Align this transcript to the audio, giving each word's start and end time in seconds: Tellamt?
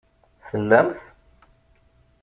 Tellamt? 0.47 0.99